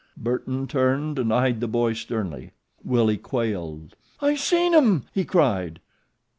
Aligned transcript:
Burton 0.17 0.65
turned 0.65 1.19
and 1.19 1.31
eyed 1.31 1.59
the 1.59 1.67
boy 1.67 1.93
sternly. 1.93 2.53
Willie 2.83 3.19
quailed. 3.19 3.95
"I 4.19 4.33
seen 4.33 4.73
'em," 4.73 5.03
he 5.13 5.23
cried. 5.23 5.79